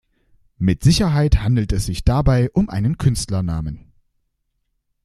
[0.57, 3.91] Mit Sicherheit handelt es sich dabei um einen Künstlernamen.